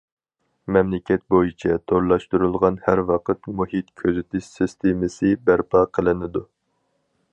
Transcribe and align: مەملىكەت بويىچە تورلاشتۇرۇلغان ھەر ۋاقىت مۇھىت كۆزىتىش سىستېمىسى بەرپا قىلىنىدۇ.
مەملىكەت 0.75 1.21
بويىچە 1.33 1.75
تورلاشتۇرۇلغان 1.91 2.79
ھەر 2.87 3.01
ۋاقىت 3.11 3.51
مۇھىت 3.59 3.93
كۆزىتىش 4.03 4.49
سىستېمىسى 4.55 5.35
بەرپا 5.51 5.85
قىلىنىدۇ. 5.99 6.43